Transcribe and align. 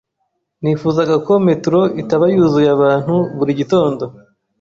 Nifuzaga 0.61 1.15
ko 1.25 1.33
metro 1.47 1.79
itaba 2.01 2.25
yuzuye 2.33 2.69
abantu 2.77 3.15
buri 3.37 3.51
gitondo. 3.59 4.03